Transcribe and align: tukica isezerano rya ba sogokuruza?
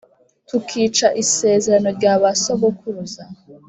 tukica 0.47 1.07
isezerano 1.23 1.89
rya 1.97 2.13
ba 2.21 2.31
sogokuruza? 2.43 3.23